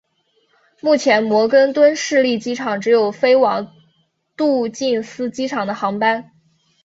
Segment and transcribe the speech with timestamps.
[0.79, 3.71] 目前摩根敦市立机场只有飞往
[4.35, 6.31] 杜勒斯机场的航班。